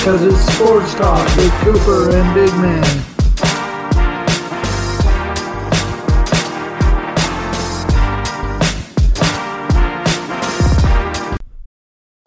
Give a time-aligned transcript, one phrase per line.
[0.00, 2.84] Because it's sports talk with Cooper and Big Man.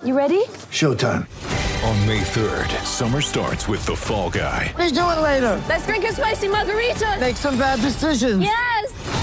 [0.05, 0.45] You ready?
[0.71, 1.27] Showtime.
[1.83, 4.71] On May 3rd, summer starts with The Fall Guy.
[4.77, 5.61] Let's do it later.
[5.67, 7.17] Let's drink a spicy margarita.
[7.19, 8.41] Make some bad decisions.
[8.41, 9.22] Yes.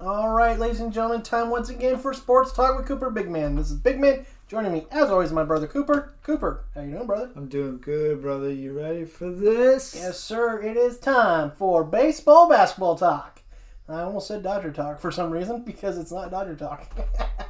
[0.00, 3.56] All right, ladies and gentlemen, time once again for Sports Talk with Cooper Big Man.
[3.56, 4.24] This is Big Man.
[4.46, 6.14] Joining me, as always, my brother Cooper.
[6.22, 7.30] Cooper, how you doing, brother?
[7.34, 8.48] I'm doing good, brother.
[8.48, 9.96] You ready for this?
[9.96, 10.62] Yes, sir.
[10.62, 13.42] It is time for baseball, basketball talk.
[13.88, 16.88] I almost said Dodger talk for some reason because it's not Dodger talk.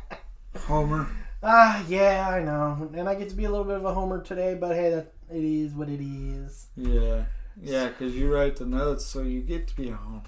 [0.60, 1.06] Homer.
[1.42, 4.22] ah, yeah, I know, and I get to be a little bit of a homer
[4.22, 6.68] today, but hey, that it is what it is.
[6.76, 7.24] Yeah.
[7.60, 10.22] Yeah, because you write the notes, so you get to be a homer.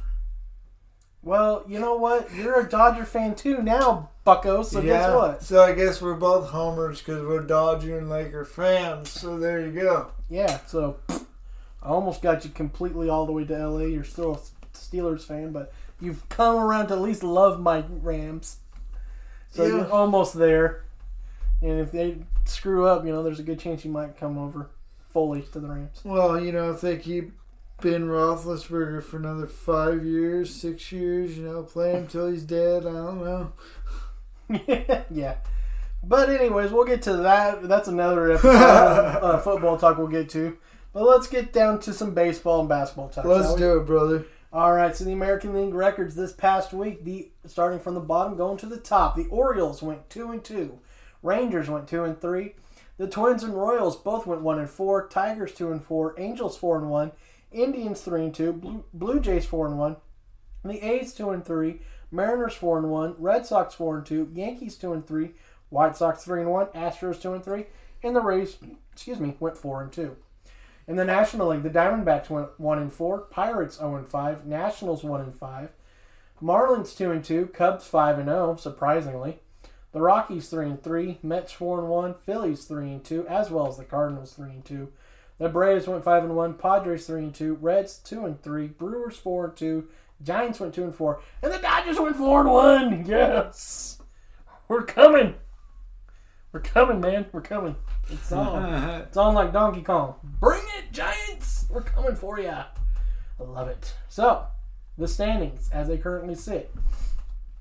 [1.23, 2.33] Well, you know what?
[2.35, 4.63] You're a Dodger fan too now, Bucko.
[4.63, 5.43] So guess what?
[5.43, 9.11] So I guess we're both homers because we're Dodger and Laker fans.
[9.11, 10.13] So there you go.
[10.31, 13.81] Yeah, so I almost got you completely all the way to LA.
[13.85, 18.57] You're still a Steelers fan, but you've come around to at least love my Rams.
[19.51, 19.69] So Yeah.
[19.77, 20.85] you're almost there.
[21.61, 24.71] And if they screw up, you know, there's a good chance you might come over
[25.11, 26.01] fully to the Rams.
[26.03, 27.33] Well, you know, if they keep
[27.81, 32.87] Ben Roethlisberger for another five years, six years, you know, play him till he's dead.
[32.87, 33.53] I don't know.
[35.11, 35.37] yeah.
[36.03, 37.63] But anyways, we'll get to that.
[37.69, 40.57] That's another episode of uh, football talk we'll get to.
[40.93, 43.25] But let's get down to some baseball and basketball talk.
[43.25, 44.27] Let's do it, brother.
[44.53, 48.37] All right, so the American League records this past week, the starting from the bottom
[48.37, 49.15] going to the top.
[49.15, 50.81] The Orioles went two and two,
[51.23, 52.55] Rangers went two and three,
[53.01, 56.77] the Twins and Royals both went one and four, Tigers two and four, Angels four
[56.77, 57.13] and one,
[57.53, 59.97] Indians three and two, Blue, Blue Jays four and one,
[60.65, 61.81] the A's two and three,
[62.11, 65.33] Mariners four and one, Red Sox four and two, Yankees two and three,
[65.69, 67.66] White Sox three and one, Astros two and three,
[68.03, 68.56] and the Rays,
[68.93, 70.16] excuse me, went four and two.
[70.87, 75.05] In the National League, the Diamondbacks went one and four, Pirates zero and five, Nationals
[75.05, 75.71] one and five,
[76.43, 79.39] Marlins two and two, Cubs five and zero, surprisingly.
[79.93, 83.66] The Rockies three and three, Mets four and one, Phillies three and two, as well
[83.66, 84.93] as the Cardinals three and two.
[85.41, 89.17] The Braves went five and one, Padres three and two, Reds two and three, Brewers
[89.17, 89.89] four and two,
[90.23, 93.06] Giants went two and four, and the Dodgers went four and one.
[93.06, 94.03] Yes,
[94.69, 95.37] we're coming.
[96.53, 97.25] We're coming, man.
[97.33, 97.77] We're coming.
[98.11, 98.84] It's on.
[99.01, 100.17] it's on like Donkey Kong.
[100.23, 101.65] Bring it, Giants.
[101.71, 102.51] We're coming for you.
[102.51, 102.67] I
[103.39, 103.95] love it.
[104.11, 104.47] So,
[104.99, 106.71] the standings as they currently sit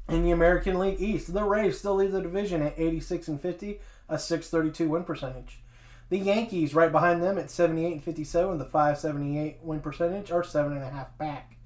[0.09, 3.79] in the American League East, the Rays still lead the division at 86 and 50,
[4.09, 5.61] a 632 win percentage.
[6.09, 10.73] The Yankees right behind them at 78 and 57, the 578 win percentage are seven
[10.73, 11.57] and a half back.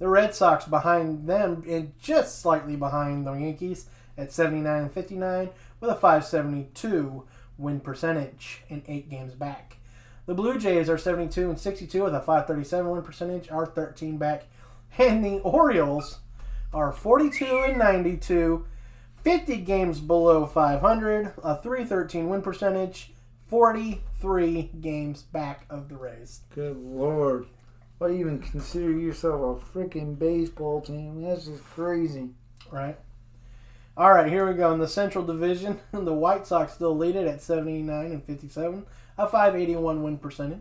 [0.00, 3.86] The Red Sox behind them and just slightly behind the Yankees
[4.18, 5.50] at 79 and 59
[5.80, 7.24] with a 572
[7.56, 9.76] win percentage and eight games back.
[10.26, 14.44] The Blue Jays are 72 and 62 with a 537 win percentage, are 13 back.
[14.98, 16.18] And the Orioles
[16.72, 18.66] are 42 and 92,
[19.22, 23.13] 50 games below 500, a 313 win percentage,
[23.54, 26.40] 43 games back of the Rays.
[26.56, 27.46] Good lord.
[27.98, 31.22] Why do you even consider yourself a freaking baseball team?
[31.22, 32.30] That's just crazy.
[32.72, 32.98] right?
[33.96, 34.72] All right, here we go.
[34.72, 38.86] In the Central Division, the White Sox still lead it at 79 and 57,
[39.18, 40.58] a 581 win percentage.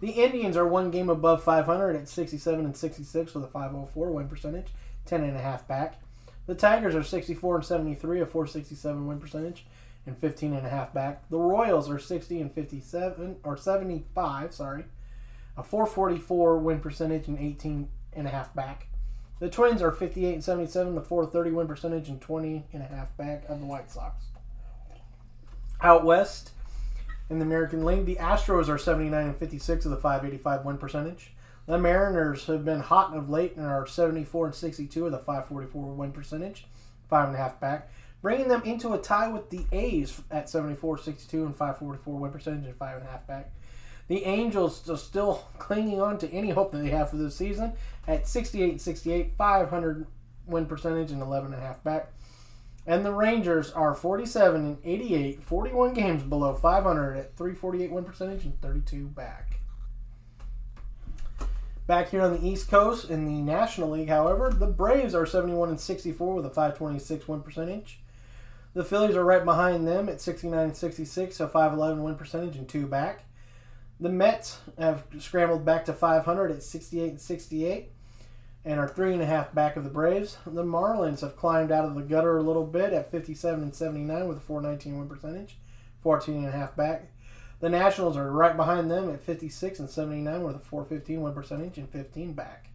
[0.00, 4.26] The Indians are one game above 500 at 67 and 66 with a 504 win
[4.26, 4.70] percentage,
[5.04, 6.00] 10 and a half back.
[6.46, 9.64] The Tigers are 64 and 73, a 467 win percentage,
[10.06, 11.28] and 15 and a half back.
[11.28, 14.84] The Royals are 60 and 57 or 75, sorry,
[15.56, 18.86] a 444 win percentage and 18 and a half back.
[19.38, 23.14] The Twins are 58 and 77, the 430 win percentage and 20 and a half
[23.16, 24.26] back of the White Sox.
[25.82, 26.52] Out west
[27.28, 31.32] in the American League, the Astros are 79 and 56 with a 585 win percentage.
[31.66, 35.92] The Mariners have been hot of late and are 74 and 62 with a 544
[35.92, 36.66] win percentage,
[37.10, 37.90] five and a half back,
[38.26, 42.64] bringing them into a tie with the A's at 74 62 and 544 win percentage
[42.64, 43.52] and five and a half back.
[44.08, 47.74] The Angels are still clinging on to any hope that they have for this season
[48.08, 50.08] at 68 68, 500
[50.44, 52.10] win percentage and 11 and a half back.
[52.84, 58.44] And the Rangers are 47 and 88, 41 games below 500 at 348 win percentage
[58.44, 59.60] and 32 back.
[61.86, 65.68] Back here on the East Coast in the National League, however, the Braves are 71
[65.68, 68.00] and 64 with a 526 win percentage.
[68.76, 72.68] The Phillies are right behind them at 69 and 66, a 511 win percentage and
[72.68, 73.24] two back.
[73.98, 77.90] The Mets have scrambled back to 500 at 68 and 68
[78.66, 80.36] and are three and a half back of the Braves.
[80.44, 84.28] The Marlins have climbed out of the gutter a little bit at 57 and 79
[84.28, 85.56] with a 419 win percentage,
[86.02, 87.10] 14 and a half back.
[87.60, 91.78] The Nationals are right behind them at 56 and 79 with a 415 win percentage
[91.78, 92.68] and 15 back.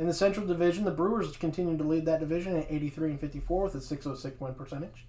[0.00, 3.64] In the Central Division, the Brewers continue to lead that division at 83 and 54
[3.64, 5.04] with a 606 win percentage.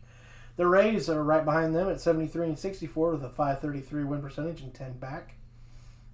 [0.57, 4.59] The Rays are right behind them at 73 and 64 with a 533 win percentage
[4.59, 5.35] and 10 back.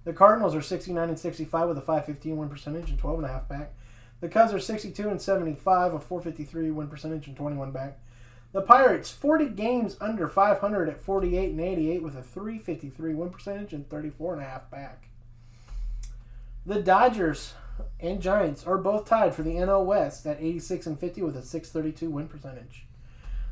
[0.04, 3.32] The Cardinals are 69 and 65 with a 515 win percentage and 12 and a
[3.32, 3.72] half back.
[4.20, 7.98] The Cubs are 62 and 75, with a 453 win percentage and 21 back.
[8.52, 13.72] The Pirates 40 games under 500 at 48 and 88 with a 353 win percentage
[13.72, 15.08] and 34 and a half back.
[16.64, 17.54] The Dodgers
[18.00, 21.42] and Giants are both tied for the NL West at 86 and 50 with a
[21.42, 22.86] 632 win percentage.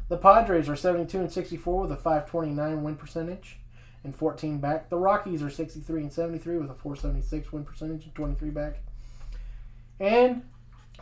[0.08, 3.58] The Padres are 72 and 64 with a 529 win percentage
[4.04, 4.88] and 14 back.
[4.88, 8.78] The Rockies are 63 and 73 with a 476 win percentage and 23 back.
[9.98, 10.42] And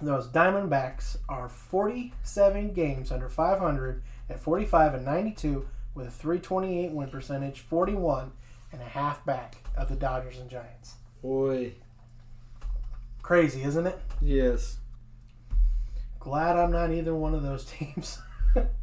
[0.00, 7.08] those Diamondbacks are 47 games under 500 at 45 and 92 with a 328 win
[7.08, 8.32] percentage, 41
[8.72, 10.94] and a half back of the Dodgers and Giants.
[11.22, 11.74] Boy,
[13.24, 13.98] Crazy, isn't it?
[14.20, 14.76] yes.
[16.20, 18.18] Glad I'm not either one of those teams.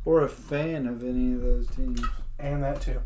[0.04, 2.02] Or a fan of any of those teams.
[2.40, 3.00] and that too.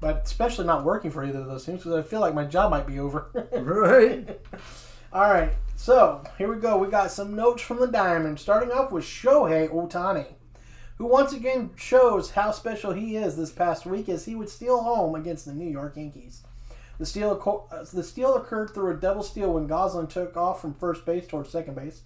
[0.00, 2.70] But especially not working for either of those teams because I feel like my job
[2.70, 3.26] might be over.
[3.52, 4.38] Right?
[5.14, 6.76] All right, so here we go.
[6.76, 10.26] We got some notes from the Diamond, starting off with Shohei Ohtani,
[10.98, 14.82] who once again shows how special he is this past week as he would steal
[14.82, 16.42] home against the New York Yankees.
[16.98, 20.74] The steal, uh, the steal occurred through a double steal when Gosselin took off from
[20.74, 22.02] first base towards second base.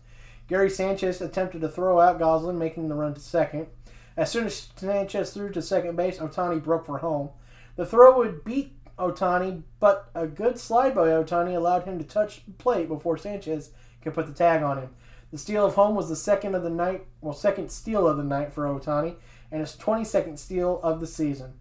[0.48, 3.68] Gary Sanchez attempted to throw out Gosselin, making the run to second.
[4.16, 7.30] As soon as Sanchez threw to second base, Ohtani broke for home.
[7.76, 12.42] The throw would beat Ohtani, but a good slide by Ohtani allowed him to touch
[12.58, 13.70] plate before Sanchez
[14.02, 14.90] could put the tag on him.
[15.30, 18.24] The steal of home was the second of the night, well, second steal of the
[18.24, 19.14] night for Ohtani,
[19.52, 21.59] and his 22nd steal of the season.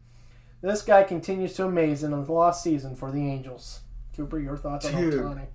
[0.62, 3.82] This guy continues to amaze in the lost season for the Angels.
[4.16, 5.14] Cooper, your thoughts on Dude.
[5.14, 5.48] Ohtani?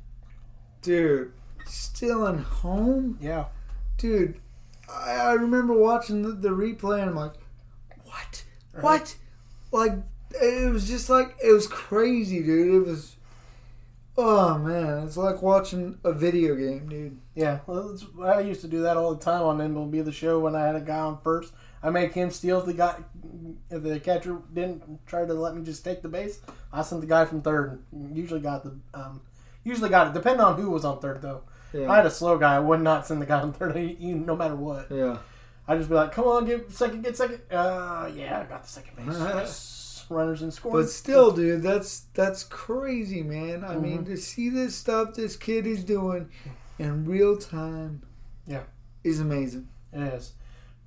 [0.80, 1.32] Dude,
[1.66, 3.18] stealing home?
[3.20, 3.46] Yeah.
[3.98, 4.40] Dude,
[4.88, 7.34] I, I remember watching the, the replay and I'm like,
[8.04, 8.44] what?
[8.80, 9.16] What?
[9.72, 9.92] Like,
[10.30, 12.74] it was just like, it was crazy, dude.
[12.74, 13.16] It was,
[14.16, 17.18] oh man, it's like watching a video game, dude.
[17.34, 20.54] Yeah, well, I used to do that all the time on MLB The Show when
[20.54, 21.52] I had a guy on first.
[21.84, 22.96] I make him steal the guy,
[23.70, 26.40] if the catcher didn't try to let me just take the base.
[26.72, 27.82] I sent the guy from third.
[28.12, 29.20] Usually got the, um,
[29.64, 30.14] usually got it.
[30.14, 31.42] Depending on who was on third though.
[31.74, 32.56] If I had a slow guy.
[32.56, 34.90] I would not send the guy on third, no matter what.
[34.90, 35.18] Yeah.
[35.68, 37.40] I'd just be like, "Come on, get second, get second.
[37.50, 39.18] Uh, yeah, I got the second base.
[39.18, 40.06] Yes.
[40.10, 40.82] Runners in scoring.
[40.84, 43.64] But still, dude, that's that's crazy, man.
[43.64, 44.04] I mean, Mm-hmm.
[44.12, 46.28] to see this stuff this kid is doing
[46.78, 48.02] in real time,
[48.46, 48.64] Yeah.
[49.02, 49.68] is amazing.
[49.92, 50.32] it is.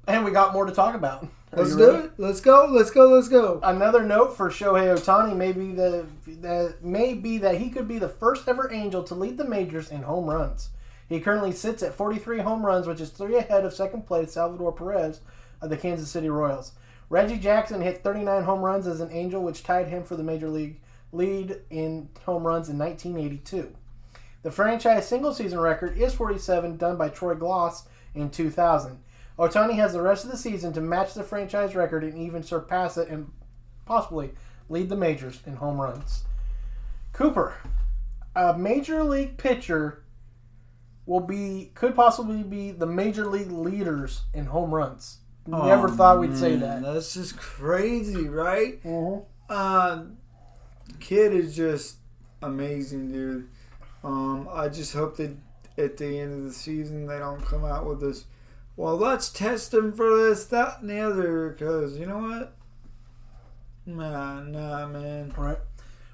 [0.07, 1.23] And we got more to talk about.
[1.23, 2.05] Are Let's do ready?
[2.05, 2.11] it.
[2.17, 2.65] Let's go.
[2.69, 3.07] Let's go.
[3.09, 3.59] Let's go.
[3.61, 7.99] Another note for Shohei Ohtani may be the that may be that he could be
[7.99, 10.69] the first ever Angel to lead the majors in home runs.
[11.07, 14.73] He currently sits at 43 home runs, which is three ahead of second place Salvador
[14.73, 15.21] Perez
[15.61, 16.73] of the Kansas City Royals.
[17.09, 20.49] Reggie Jackson hit 39 home runs as an Angel, which tied him for the major
[20.49, 20.79] league
[21.13, 23.73] lead in home runs in 1982.
[24.43, 27.83] The franchise single season record is 47, done by Troy Glaus
[28.13, 28.99] in 2000.
[29.37, 32.97] Ohtani has the rest of the season to match the franchise record and even surpass
[32.97, 33.31] it and
[33.85, 34.31] possibly
[34.69, 36.23] lead the majors in home runs.
[37.13, 37.53] Cooper,
[38.35, 40.03] a major league pitcher
[41.05, 45.19] will be could possibly be the major league leaders in home runs.
[45.45, 46.81] Never Oh, thought we'd say that.
[46.83, 48.83] That's just crazy, right?
[48.83, 49.23] Mhm.
[49.49, 50.03] Uh,
[50.99, 51.97] kid is just
[52.41, 53.47] amazing, dude.
[54.03, 55.31] Um, I just hope that
[55.77, 58.25] at the end of the season they don't come out with this.
[58.77, 61.49] Well, let's test him for this, that, and the other.
[61.49, 62.53] Because you know what?
[63.87, 65.33] Nah, nah, man.
[65.35, 65.57] Right.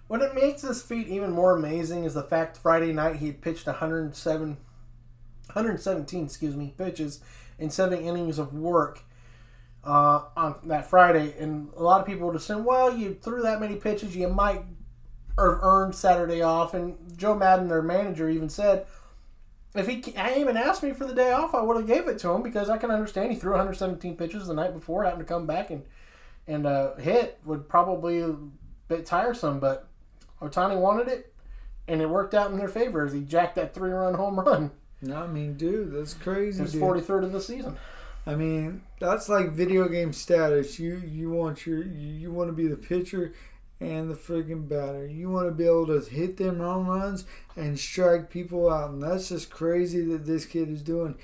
[0.07, 3.41] What it makes this feat even more amazing is the fact Friday night he had
[3.41, 7.19] pitched 107, 117, excuse me, pitches
[7.59, 9.01] in seven innings of work
[9.83, 13.59] uh, on that Friday, and a lot of people would assume, well, you threw that
[13.59, 14.63] many pitches, you might
[15.37, 16.73] have earned Saturday off.
[16.73, 18.85] And Joe Maddon, their manager, even said,
[19.75, 22.19] if he came and asked me for the day off, I would have gave it
[22.19, 25.25] to him because I can understand he threw 117 pitches the night before, having to
[25.25, 25.83] come back and
[26.45, 28.35] and uh, hit would probably a
[28.87, 29.87] bit tiresome, but
[30.41, 31.33] Ohtani wanted it,
[31.87, 34.71] and it worked out in their favor as he jacked that three-run home run.
[35.01, 36.61] No, I mean, dude, that's crazy.
[36.61, 37.77] His 43rd of the season.
[38.25, 40.79] I mean, that's like video game status.
[40.79, 43.33] You you want your you want to be the pitcher
[43.79, 45.05] and the freaking batter.
[45.05, 47.25] You want to be able to hit them home runs
[47.55, 51.15] and strike people out, and that's just crazy that this kid is doing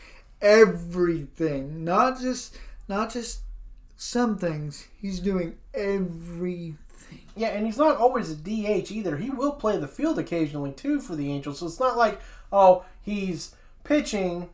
[0.41, 1.83] everything.
[1.83, 3.41] Not just not just
[3.95, 4.87] some things.
[4.99, 6.77] He's doing everything.
[7.35, 9.17] Yeah, and he's not always a DH either.
[9.17, 11.59] He will play the field occasionally too for the Angels.
[11.59, 12.19] So it's not like
[12.51, 14.49] oh he's pitching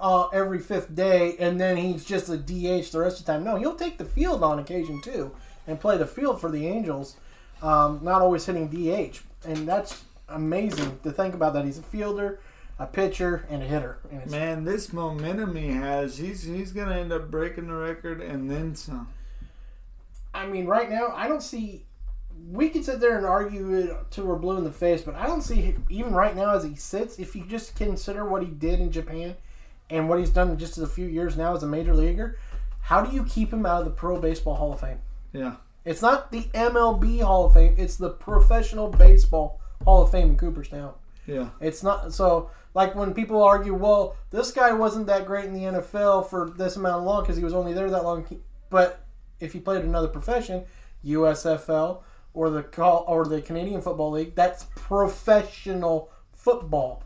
[0.00, 3.44] uh, every fifth day and then he's just a DH the rest of the time.
[3.44, 5.32] No, he'll take the field on occasion too
[5.66, 7.16] and play the field for the Angels.
[7.62, 12.40] Um, not always hitting DH, and that's amazing to think about that he's a fielder,
[12.78, 13.98] a pitcher, and a hitter.
[14.10, 18.50] And Man, this momentum he has, he's he's gonna end up breaking the record and
[18.50, 19.08] then some.
[20.32, 21.84] I mean, right now, I don't see.
[22.52, 25.26] We could sit there and argue it till we're blue in the face, but I
[25.26, 27.18] don't see even right now as he sits.
[27.18, 29.34] If you just consider what he did in Japan
[29.90, 32.38] and what he's done in just a few years now as a major leaguer,
[32.82, 35.00] how do you keep him out of the Pro Baseball Hall of Fame?
[35.32, 35.56] Yeah.
[35.88, 40.36] It's not the MLB Hall of Fame; it's the Professional Baseball Hall of Fame in
[40.36, 40.92] Cooperstown.
[41.26, 41.48] Yeah.
[41.60, 45.62] It's not so like when people argue, well, this guy wasn't that great in the
[45.62, 48.26] NFL for this amount of long because he was only there that long.
[48.70, 49.00] But
[49.40, 50.64] if he played another profession,
[51.04, 52.02] USFL
[52.34, 57.02] or the call or the Canadian Football League, that's professional football.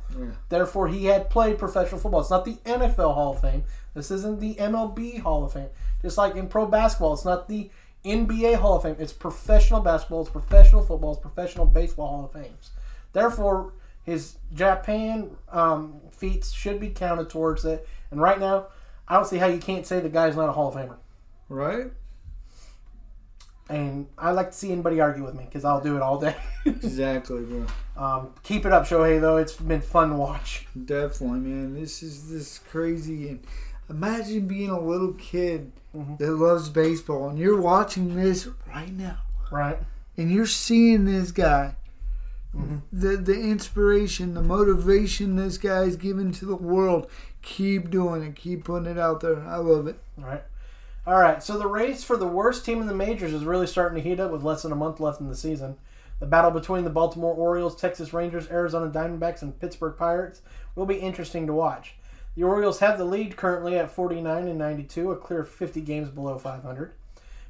[0.48, 2.20] Therefore, he had played professional football.
[2.20, 3.64] It's not the NFL Hall of Fame.
[3.94, 5.68] This isn't the MLB Hall of Fame.
[6.00, 7.70] Just like in pro basketball, it's not the
[8.04, 8.97] NBA Hall of Fame.
[8.99, 10.23] It's professional basketball.
[10.23, 11.12] It's professional football.
[11.12, 12.71] It's professional baseball Hall of Fames.
[13.12, 17.87] Therefore, his Japan um, feats should be counted towards it.
[18.11, 18.66] And right now,
[19.06, 20.97] I don't see how you can't say the guy's not a Hall of Famer.
[21.49, 21.92] Right?
[23.68, 26.37] And I like to see anybody argue with me because I'll do it all day.
[26.64, 27.66] Exactly, bro.
[27.97, 29.21] um, keep it up, Shohei.
[29.21, 30.66] Though it's been fun to watch.
[30.85, 31.75] Definitely, man.
[31.75, 33.40] This is this crazy and
[33.90, 36.16] imagine being a little kid Mm-hmm.
[36.16, 39.18] that loves baseball and you're watching this right now.
[39.50, 39.78] Right.
[40.16, 41.76] And you're seeing this guy.
[42.56, 42.78] Mm-hmm.
[42.92, 47.11] The the inspiration, the motivation this guy's giving to the world.
[47.42, 48.37] Keep doing it.
[48.37, 49.40] Keep putting it out there.
[49.46, 49.99] I love it.
[50.18, 50.42] All right.
[51.06, 51.42] All right.
[51.42, 54.20] So the race for the worst team in the majors is really starting to heat
[54.20, 55.76] up with less than a month left in the season.
[56.20, 60.40] The battle between the Baltimore Orioles, Texas Rangers, Arizona Diamondbacks, and Pittsburgh Pirates
[60.76, 61.96] will be interesting to watch.
[62.34, 66.38] The Orioles have the lead currently at 49 and 92, a clear 50 games below
[66.38, 66.92] 500.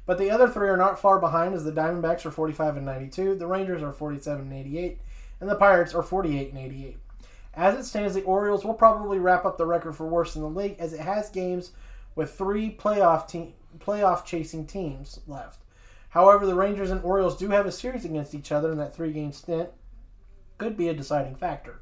[0.05, 3.35] But the other three are not far behind as the Diamondbacks are 45 and 92,
[3.35, 4.99] the Rangers are 47 and 88,
[5.39, 6.97] and the Pirates are 48 and 88.
[7.53, 10.49] As it stands, the Orioles will probably wrap up the record for worst in the
[10.49, 11.71] league as it has games
[12.15, 15.59] with three playoff playoff chasing teams left.
[16.09, 19.11] However, the Rangers and Orioles do have a series against each other and that three
[19.11, 19.69] game stint.
[20.57, 21.79] Could be a deciding factor.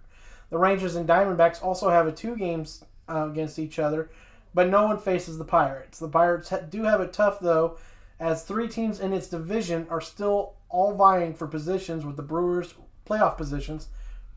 [0.50, 4.10] The Rangers and Diamondbacks also have a two games uh, against each other,
[4.54, 6.00] but no one faces the Pirates.
[6.00, 7.78] The Pirates ha- do have it tough though,
[8.20, 12.74] as three teams in its division are still all vying for positions with the Brewers
[13.06, 13.88] playoff positions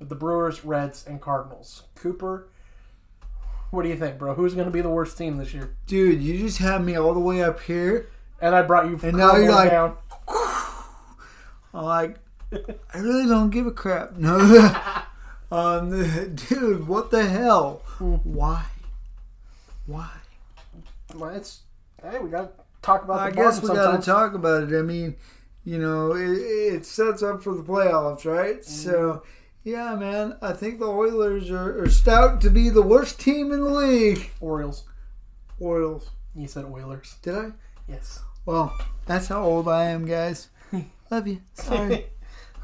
[0.01, 1.85] with the Brewers, Reds, and Cardinals.
[1.95, 2.49] Cooper,
[3.71, 4.35] what do you think, bro?
[4.35, 5.75] Who's going to be the worst team this year?
[5.87, 8.09] Dude, you just had me all the way up here.
[8.41, 9.97] And I brought you And now you're like- down.
[11.75, 12.17] I'm like,
[12.53, 14.17] I really don't give a crap.
[14.17, 14.39] No,
[15.51, 17.83] um, dude, what the hell?
[17.99, 18.65] Why?
[19.87, 20.11] Why?
[21.15, 21.61] Well, it's
[22.03, 23.21] hey, we got to talk about.
[23.21, 24.79] I guess we got to talk about it.
[24.79, 25.17] I mean,
[25.65, 28.65] you know, it, it sets up for the playoffs, right?
[28.65, 29.23] So,
[29.63, 33.61] yeah, man, I think the Oilers are, are stout to be the worst team in
[33.61, 34.31] the league.
[34.41, 34.85] Orioles.
[35.59, 36.11] Orioles.
[36.35, 37.17] You said Oilers.
[37.23, 37.53] Did I?
[37.89, 38.21] Yes.
[38.45, 40.49] Well, that's how old I am, guys.
[41.11, 41.41] Love you.
[41.55, 42.07] Sorry.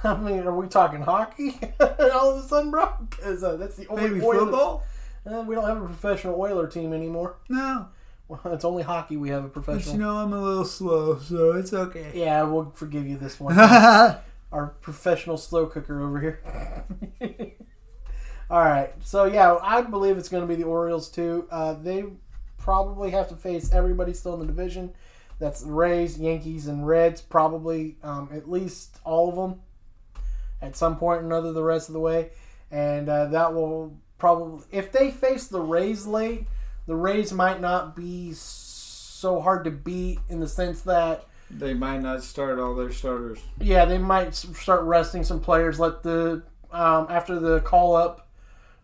[0.04, 2.88] I mean, are we talking hockey all of a sudden, bro?
[3.10, 4.82] Because uh, that's the only Maybe Oilers- football?
[5.26, 7.36] Uh, we don't have a professional Oiler team anymore.
[7.50, 7.88] No.
[8.28, 9.92] Well, it's only hockey we have a professional.
[9.94, 12.12] But you know, I'm a little slow, so it's okay.
[12.14, 13.58] yeah, we'll forgive you this one.
[14.52, 16.40] Our professional slow cooker over here.
[18.50, 21.46] All right, so yeah, I believe it's going to be the Orioles too.
[21.50, 22.04] Uh, they
[22.56, 24.92] probably have to face everybody still in the division.
[25.38, 27.20] That's the Rays, Yankees, and Reds.
[27.20, 29.60] Probably um, at least all of them
[30.62, 32.30] at some point or another the rest of the way,
[32.70, 36.46] and uh, that will probably if they face the Rays late,
[36.86, 42.00] the Rays might not be so hard to beat in the sense that They might
[42.02, 43.38] not start all their starters.
[43.60, 45.78] yeah, they might start resting some players.
[45.80, 48.28] Let the um, after the call up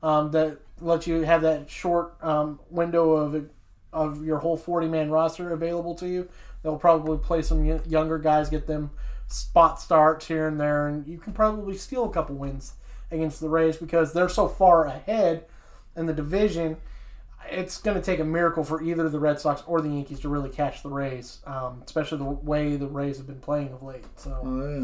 [0.02, 3.49] um, that let you have that short um, window of
[3.92, 6.28] of your whole forty man roster available to you.
[6.62, 8.90] They'll probably play some younger guys, get them
[9.28, 12.75] spot starts here and there, and you can probably steal a couple wins
[13.11, 15.47] against the Rays because they're so far ahead
[15.97, 16.76] in the division.
[17.49, 20.28] It's going to take a miracle for either the Red Sox or the Yankees to
[20.28, 24.04] really catch the Rays, um, especially the way the Rays have been playing of late.
[24.16, 24.78] So Oh,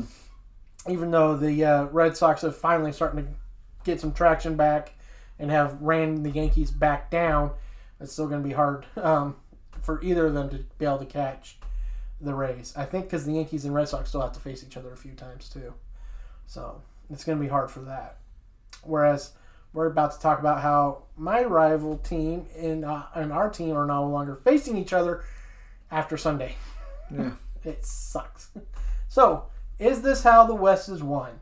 [0.87, 0.93] yeah.
[0.93, 3.31] even though the uh, Red Sox are finally starting to
[3.85, 4.93] get some traction back
[5.41, 7.51] and have ran the Yankees back down,
[8.01, 9.35] it's still going to be hard um,
[9.81, 11.59] for either of them to be able to catch
[12.23, 12.73] the Rays.
[12.77, 14.97] I think because the Yankees and Red Sox still have to face each other a
[14.97, 15.75] few times too,
[16.47, 18.19] so it's going to be hard for that.
[18.85, 19.33] Whereas
[19.73, 23.87] we're about to talk about how my rival team and uh, and our team are
[23.87, 25.25] no longer facing each other
[25.91, 26.57] after Sunday.
[27.11, 27.33] Yeah.
[27.65, 28.51] it sucks.
[29.09, 29.49] So,
[29.79, 31.41] is this how the West is won?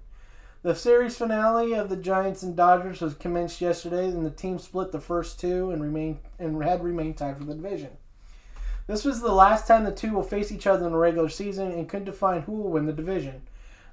[0.62, 4.90] The series finale of the Giants and Dodgers was commenced yesterday, and the team split
[4.90, 7.90] the first two and remained and had remained tied for the division.
[8.90, 11.70] This was the last time the two will face each other in the regular season
[11.70, 13.42] and could define who will win the division.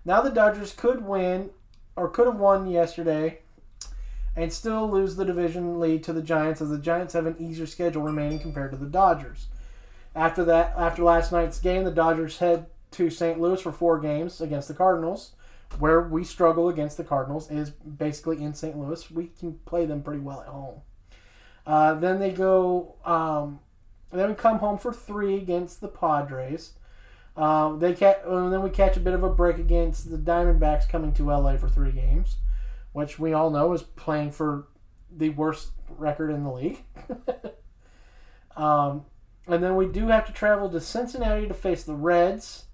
[0.03, 1.51] Now the Dodgers could win
[1.95, 3.41] or could have won yesterday
[4.35, 7.67] and still lose the division lead to the Giants as the Giants have an easier
[7.67, 9.49] schedule remaining compared to the Dodgers.
[10.15, 13.39] After that, after last night's game, the Dodgers head to St.
[13.39, 15.33] Louis for four games against the Cardinals.
[15.77, 18.75] Where we struggle against the Cardinals is basically in St.
[18.75, 19.11] Louis.
[19.11, 20.81] We can play them pretty well at home.
[21.67, 22.95] Uh, then they go.
[23.05, 23.59] Um,
[24.11, 26.73] then we come home for three against the Padres.
[27.35, 30.89] Um, they ca- and then we catch a bit of a break against the Diamondbacks
[30.89, 32.37] coming to LA for three games,
[32.93, 34.67] which we all know is playing for
[35.15, 36.83] the worst record in the league.
[38.57, 39.05] um,
[39.47, 42.65] and then we do have to travel to Cincinnati to face the Reds,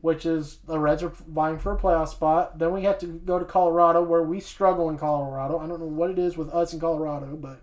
[0.00, 2.58] which is the Reds are vying for a playoff spot.
[2.58, 5.58] Then we have to go to Colorado, where we struggle in Colorado.
[5.58, 7.60] I don't know what it is with us in Colorado, but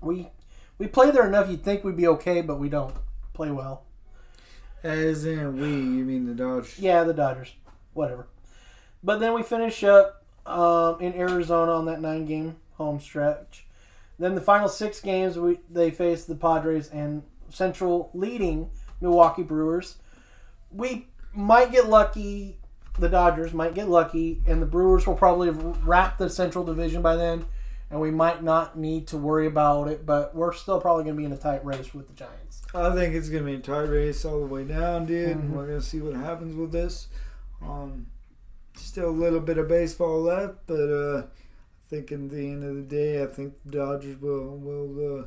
[0.00, 0.28] we
[0.78, 1.50] we play there enough.
[1.50, 2.94] You'd think we'd be okay, but we don't
[3.32, 3.84] play well.
[4.82, 6.78] As in we, you mean the Dodgers?
[6.78, 7.52] Yeah, the Dodgers,
[7.94, 8.28] whatever.
[9.02, 13.66] But then we finish up um, in Arizona on that nine-game home stretch.
[14.18, 19.96] Then the final six games, we they face the Padres and Central leading Milwaukee Brewers.
[20.70, 22.58] We might get lucky.
[22.98, 27.02] The Dodgers might get lucky, and the Brewers will probably have wrapped the Central Division
[27.02, 27.44] by then,
[27.90, 30.04] and we might not need to worry about it.
[30.06, 32.62] But we're still probably going to be in a tight race with the Giants.
[32.74, 35.50] I think it's gonna be a tight race all the way down, dude.
[35.50, 37.08] We're gonna see what happens with this.
[37.62, 38.08] Um,
[38.76, 41.24] still a little bit of baseball left, but uh, I
[41.88, 45.24] think in the end of the day, I think the Dodgers will will uh,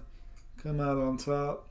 [0.62, 1.70] come out on top.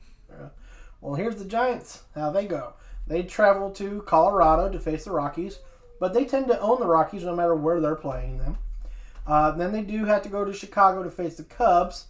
[1.01, 2.03] Well, here's the Giants.
[2.13, 2.73] How they go.
[3.07, 5.59] They travel to Colorado to face the Rockies,
[5.99, 8.57] but they tend to own the Rockies no matter where they're playing them.
[9.29, 12.07] Uh, then they do have to go to Chicago to face the Cubs.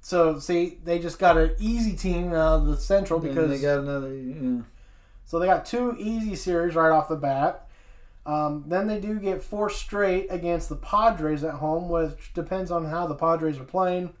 [0.00, 3.60] So, see, they just got an easy team out of the Central And because they
[3.60, 4.12] got another.
[4.12, 4.62] Yeah.
[5.24, 7.68] so they got two easy series right off the bat.
[8.26, 12.86] Um, then they do get four straight against the Padres at home, which depends on
[12.86, 14.12] how the Padres are playing.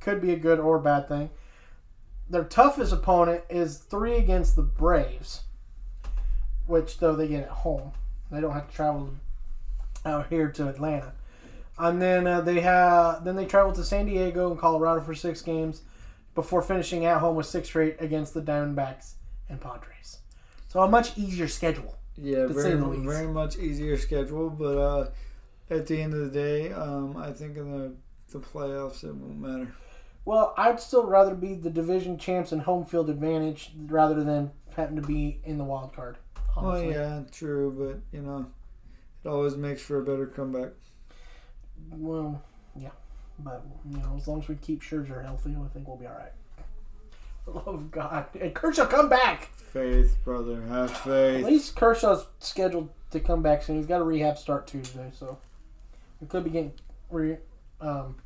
[0.00, 1.30] Could be a good or bad thing.
[2.28, 5.42] Their toughest opponent is three against the Braves,
[6.66, 7.92] which though they get at home,
[8.32, 9.10] they don't have to travel
[10.04, 11.12] out here to Atlanta.
[11.78, 15.42] And then uh, they have then they travel to San Diego and Colorado for six
[15.42, 15.82] games
[16.34, 19.14] before finishing at home with six straight against the Diamondbacks
[19.48, 20.18] and Padres.
[20.68, 21.98] So a much easier schedule.
[22.16, 23.04] Yeah, very, say the least.
[23.04, 25.10] very much easier schedule, but uh,
[25.70, 27.94] at the end of the day, um, I think in the
[28.32, 29.74] the playoffs it won't matter.
[30.24, 34.96] Well, I'd still rather be the division champs and home field advantage rather than having
[34.96, 36.16] to be in the wild card.
[36.56, 36.92] Well, honestly.
[36.92, 38.46] yeah, true, but you know,
[39.24, 40.72] it always makes for a better comeback.
[41.90, 42.42] Well,
[42.76, 42.90] yeah,
[43.38, 46.14] but you know, as long as we keep Scherzer healthy, I think we'll be all
[46.14, 46.32] right.
[47.46, 48.26] love of God.
[48.40, 49.50] And Kershaw, come back.
[49.72, 51.44] Faith, brother, have faith.
[51.44, 53.76] At least Kershaw's scheduled to come back soon.
[53.76, 55.38] He's got a rehab start Tuesday, so
[56.20, 56.72] we could be getting
[57.10, 57.36] re,
[57.80, 58.16] um,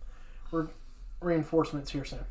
[0.51, 0.67] re,
[1.21, 2.25] reinforcements here soon.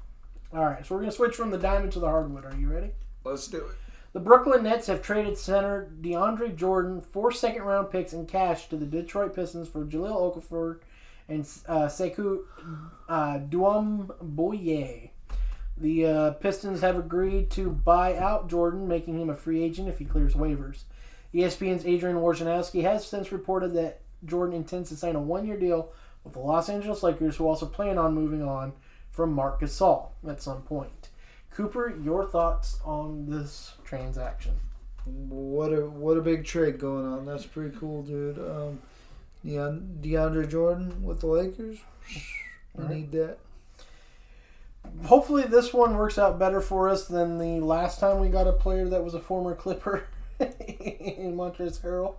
[0.54, 2.46] All right, so we're going to switch from the diamond to the hardwood.
[2.46, 2.92] Are you ready?
[3.24, 3.76] Let's do it.
[4.14, 8.78] The Brooklyn Nets have traded center DeAndre Jordan, four second round picks and cash to
[8.78, 10.78] the Detroit Pistons for Jahlil Okafor
[11.28, 12.40] and uh, Sekou
[13.10, 13.40] uh.
[15.78, 20.00] The uh, Pistons have agreed to buy out Jordan, making him a free agent if
[20.00, 20.84] he clears waivers.
[21.34, 25.92] ESPN's Adrian Wojnarowski has since reported that Jordan intends to sign a one year deal
[26.24, 28.72] with the Los Angeles Lakers, who also plan on moving on
[29.12, 31.10] from Marc Gasol at some point.
[31.52, 34.54] Cooper, your thoughts on this transaction?
[35.06, 37.26] What a what a big trade going on.
[37.26, 38.40] That's pretty cool, dude.
[38.40, 38.80] Um,
[39.46, 41.78] DeAndre Jordan with the Lakers.
[42.78, 43.38] I need that.
[45.06, 48.54] Hopefully, this one works out better for us than the last time we got a
[48.54, 50.08] player that was a former Clipper
[50.40, 52.16] in Montrezl Harrell.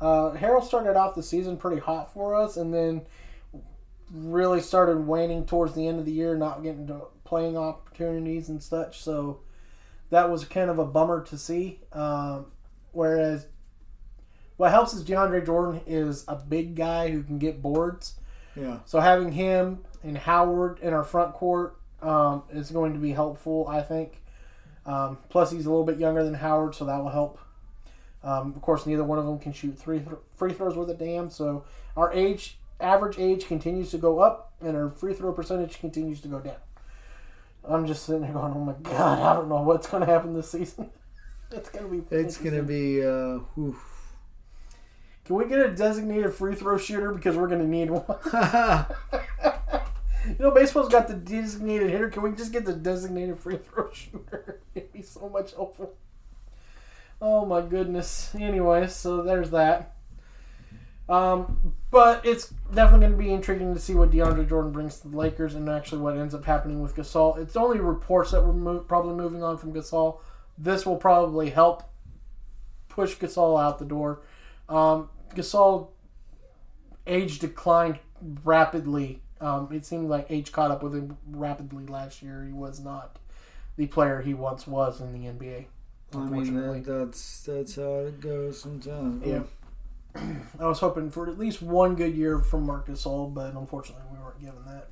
[0.00, 3.02] Uh, Harrell started off the season pretty hot for us, and then
[4.12, 8.62] really started waning towards the end of the year, not getting to playing opportunities and
[8.62, 9.00] such.
[9.00, 9.40] So
[10.10, 11.80] that was kind of a bummer to see.
[11.92, 12.46] Um,
[12.92, 13.46] whereas
[14.60, 18.16] what helps is DeAndre Jordan is a big guy who can get boards.
[18.54, 18.80] Yeah.
[18.84, 23.66] So having him and Howard in our front court um, is going to be helpful,
[23.66, 24.20] I think.
[24.84, 27.38] Um, plus, he's a little bit younger than Howard, so that will help.
[28.22, 30.94] Um, of course, neither one of them can shoot three th- free throws worth a
[30.94, 31.30] damn.
[31.30, 31.64] So
[31.96, 36.28] our age, average age, continues to go up, and our free throw percentage continues to
[36.28, 36.56] go down.
[37.66, 40.34] I'm just sitting there going, "Oh my god, I don't know what's going to happen
[40.34, 40.90] this season."
[41.50, 42.14] it's going to be.
[42.14, 43.74] It's gonna be uh whew.
[45.30, 48.04] Can we get a designated free throw shooter because we're going to need one?
[50.26, 52.10] You know, baseball's got the designated hitter.
[52.10, 54.60] Can we just get the designated free throw shooter?
[54.74, 55.94] It'd be so much helpful.
[57.22, 58.34] Oh my goodness.
[58.38, 59.94] Anyway, so there's that.
[61.08, 65.08] Um, but it's definitely going to be intriguing to see what DeAndre Jordan brings to
[65.08, 67.38] the Lakers and actually what ends up happening with Gasol.
[67.38, 70.18] It's only reports that we're mo- probably moving on from Gasol.
[70.58, 71.84] This will probably help
[72.88, 74.20] push Gasol out the door.
[74.68, 75.88] Um, Gasol
[77.06, 77.98] age declined
[78.44, 79.22] rapidly.
[79.40, 82.44] Um, it seemed like age caught up with him rapidly last year.
[82.44, 83.18] He was not
[83.76, 85.66] the player he once was in the NBA.
[86.12, 89.26] I mean Unfortunately, that, that's that's how it goes sometimes.
[89.26, 89.42] Yeah.
[90.60, 94.18] I was hoping for at least one good year from Marcus Gasol, but unfortunately we
[94.18, 94.88] weren't given that.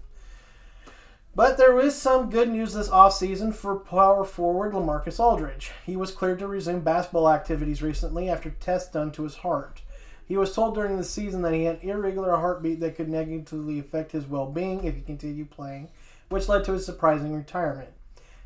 [1.34, 5.70] But there is some good news this offseason for power forward LaMarcus Aldridge.
[5.86, 9.82] He was cleared to resume basketball activities recently after tests done to his heart.
[10.28, 14.12] He was told during the season that he had irregular heartbeat that could negatively affect
[14.12, 15.88] his well-being if he continued playing,
[16.28, 17.88] which led to his surprising retirement.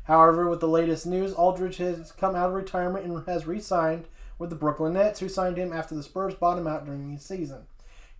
[0.05, 4.05] However, with the latest news, Aldridge has come out of retirement and has re-signed
[4.39, 7.21] with the Brooklyn Nets, who signed him after the Spurs bought him out during the
[7.21, 7.63] season.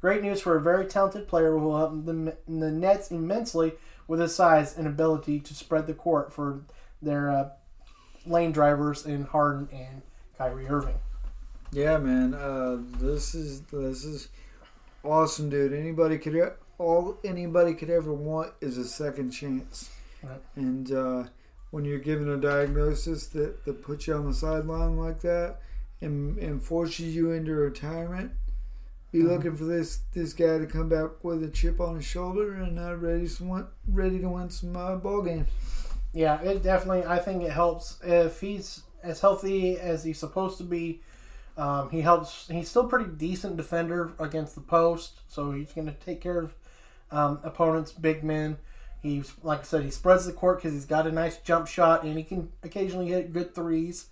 [0.01, 3.73] Great news for a very talented player who will help the, the Nets immensely
[4.09, 6.61] with his size and ability to spread the court for
[7.01, 7.49] their uh,
[8.25, 10.01] lane drivers in Harden and
[10.37, 10.99] Kyrie Irving.
[11.73, 12.33] Yeah, man.
[12.33, 14.29] Uh, this is this is
[15.03, 15.73] awesome, dude.
[15.73, 19.89] Anybody could all anybody could ever want is a second chance.
[20.21, 20.41] Right.
[20.55, 21.23] And uh,
[21.71, 25.57] when you're given a diagnosis that, that puts you on the sideline like that
[26.01, 28.31] and and forces you into retirement,
[29.11, 29.27] be Mm-hmm.
[29.29, 32.79] looking for this this guy to come back with a chip on his shoulder and
[32.79, 35.47] uh, ready to win, ready to win some uh, ball games.
[36.13, 37.05] Yeah, it definitely.
[37.05, 41.01] I think it helps if he's as healthy as he's supposed to be.
[41.57, 42.47] Um, he helps.
[42.47, 46.53] He's still pretty decent defender against the post, so he's going to take care of
[47.11, 48.57] um, opponents, big men.
[49.01, 52.03] He's like I said, he spreads the court because he's got a nice jump shot
[52.03, 54.07] and he can occasionally hit good threes.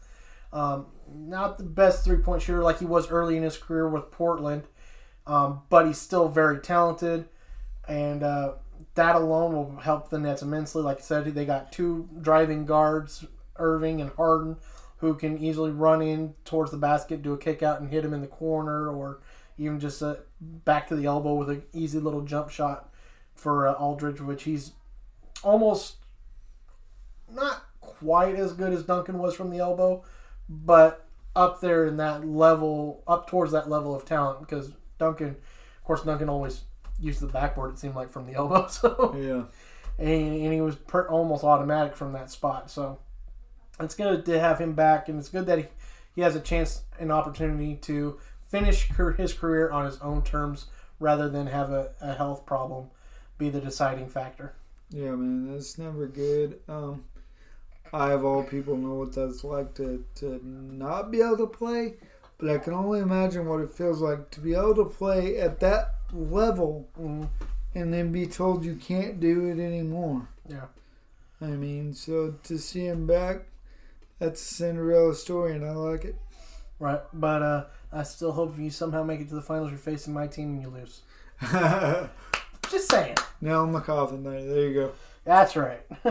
[0.54, 4.12] Um, not the best three point shooter like he was early in his career with
[4.12, 4.64] Portland,
[5.26, 7.30] um, but he's still very talented,
[7.88, 8.54] and uh,
[8.96, 10.82] that alone will help the Nets immensely.
[10.82, 13.26] Like I said, they got two driving guards,
[13.56, 14.58] Irving and Harden,
[15.02, 18.14] who can easily run in towards the basket, do a kick out, and hit him
[18.14, 19.20] in the corner, or
[19.58, 22.90] even just uh, back to the elbow with an easy little jump shot
[23.36, 24.72] for uh, Aldridge, which he's
[25.44, 25.96] almost
[27.34, 30.04] not quite as good as Duncan was from the elbow,
[30.50, 34.40] but up there in that level, up towards that level of talent.
[34.42, 36.62] Because Duncan, of course, Duncan always
[37.00, 37.72] used the backboard.
[37.74, 39.44] It seemed like from the elbow, so Yeah.
[39.98, 42.70] and, and he was per, almost automatic from that spot.
[42.70, 43.00] So
[43.84, 45.66] it's good to have him back, and it's good that he,
[46.16, 50.66] he has a chance, an opportunity to finish his career on his own terms
[51.00, 52.90] rather than have a, a health problem
[53.38, 54.54] be the deciding factor.
[54.92, 56.60] Yeah, man, that's never good.
[56.70, 57.06] Um,
[57.94, 61.96] I, of all people, know what that's like to, to not be able to play,
[62.38, 65.60] but I can only imagine what it feels like to be able to play at
[65.62, 67.30] that level Mhm.
[67.74, 70.28] and then be told you can't do it anymore.
[70.48, 70.66] Yeah.
[71.42, 73.46] I mean, so to see him back,
[74.22, 76.16] that's a Cinderella story, and I like it.
[76.78, 79.80] Right, but uh, I still hope if you somehow make it to the finals, you're
[79.80, 81.02] facing my team and you lose.
[82.72, 83.18] Just saying.
[83.42, 84.44] Nail in the coffin there.
[84.44, 84.92] There you go.
[85.26, 85.82] That's right.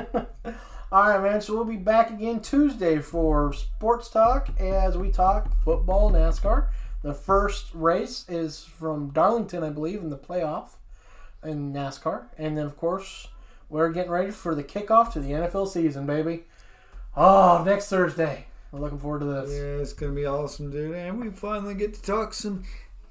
[0.92, 1.40] All right, man.
[1.40, 6.66] So we'll be back again Tuesday for sports talk as we talk football, NASCAR.
[7.02, 10.70] The first race is from Darlington, I believe, in the playoff
[11.44, 13.28] in NASCAR, and then of course
[13.68, 16.44] we're getting ready for the kickoff to the NFL season, baby.
[17.16, 18.46] Oh, next Thursday.
[18.72, 19.50] We're looking forward to this.
[19.50, 20.94] Yeah, it's gonna be awesome, dude.
[20.94, 22.62] And we finally get to talk some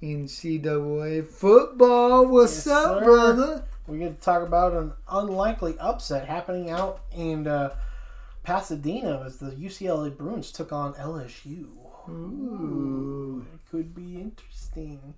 [0.02, 2.26] NCAA football.
[2.28, 3.04] What's Yes, up, sir.
[3.06, 3.64] brother?
[3.88, 7.76] We get to talk about an unlikely upset happening out in uh,
[8.44, 11.68] Pasadena as the UCLA Bruins took on LSU.
[12.08, 13.46] Ooh.
[13.54, 15.14] It could be interesting.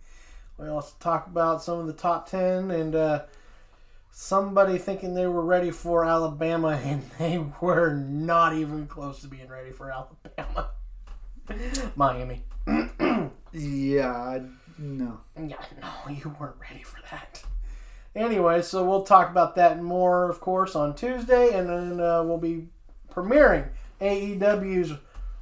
[0.58, 3.24] We also talk about some of the top 10 and uh,
[4.12, 9.48] somebody thinking they were ready for Alabama and they were not even close to being
[9.48, 10.70] ready for Alabama.
[11.96, 12.44] Miami.
[13.54, 14.40] Yeah,
[14.78, 15.20] no.
[15.38, 17.44] Yeah, no, you weren't ready for that.
[18.16, 22.38] Anyway, so we'll talk about that more, of course, on Tuesday, and then uh, we'll
[22.38, 22.68] be
[23.14, 23.68] premiering
[24.00, 24.98] AEW's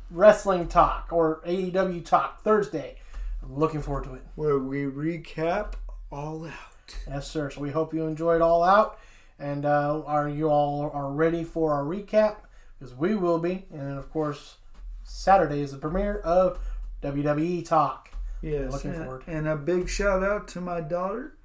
[0.09, 2.95] Wrestling Talk or AEW Talk Thursday.
[3.43, 4.23] I'm Looking forward to it.
[4.35, 5.73] Where we recap
[6.11, 6.68] all out.
[7.07, 7.49] Yes, sir.
[7.49, 8.99] So we hope you enjoyed All Out,
[9.39, 12.37] and uh, are you all are ready for our recap?
[12.77, 14.55] Because we will be, and of course
[15.03, 16.59] Saturday is the premiere of
[17.01, 18.09] WWE Talk.
[18.41, 19.23] Yes, Looking and, forward.
[19.27, 21.35] and a big shout out to my daughter.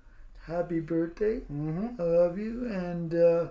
[0.46, 1.40] Happy birthday.
[1.40, 2.00] Mm-hmm.
[2.00, 2.66] I love you.
[2.66, 3.48] And uh,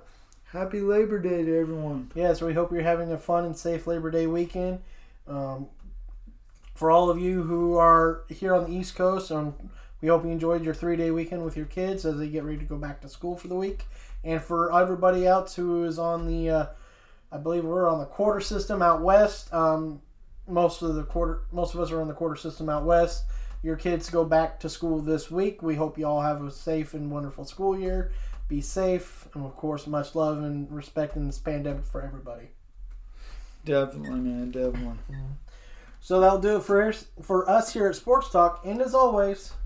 [0.52, 2.12] happy Labor Day to everyone.
[2.16, 4.80] Yeah, so we hope you're having a fun and safe Labor Day weekend.
[5.28, 5.68] Um,
[6.76, 9.56] for all of you who are here on the East Coast, um,
[10.04, 12.58] we hope you enjoyed your three day weekend with your kids as they get ready
[12.58, 13.86] to go back to school for the week.
[14.26, 16.66] And for everybody else who is on the, uh,
[17.32, 19.54] I believe we're on the quarter system out west.
[19.54, 20.02] Um,
[20.46, 23.24] most of the quarter, most of us are on the quarter system out west.
[23.62, 25.64] Your kids go back to school this week.
[25.64, 28.12] We hope you all have a safe and wonderful school year.
[28.50, 32.50] Be safe, and of course, much love and respect in this pandemic for everybody.
[33.64, 34.52] Definitely, man.
[34.52, 34.98] Definitely.
[36.02, 38.66] So that'll do it for for us here at Sports Talk.
[38.66, 39.54] And as always,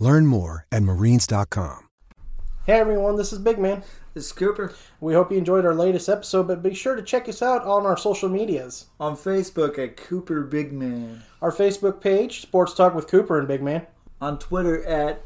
[0.00, 1.88] Learn more at marines.com.
[2.66, 3.82] hey everyone, this is Big Man.
[4.14, 7.28] This is Cooper We hope you enjoyed our latest episode, but be sure to check
[7.28, 8.86] us out on our social medias.
[9.00, 11.22] on Facebook at Cooper Big Man.
[11.42, 13.86] Our Facebook page, Sports Talk with Cooper and Big Man.
[14.20, 15.22] On Twitter at